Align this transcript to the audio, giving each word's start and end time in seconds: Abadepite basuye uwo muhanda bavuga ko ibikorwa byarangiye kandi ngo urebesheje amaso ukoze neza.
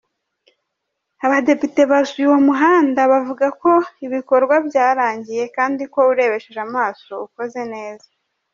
Abadepite 1.25 1.81
basuye 1.91 2.25
uwo 2.27 2.39
muhanda 2.47 3.01
bavuga 3.11 3.45
ko 3.61 3.71
ibikorwa 4.05 4.55
byarangiye 4.67 5.43
kandi 5.55 5.81
ngo 5.89 5.99
urebesheje 6.11 6.59
amaso 6.67 7.11
ukoze 7.27 7.61
neza. 7.75 8.09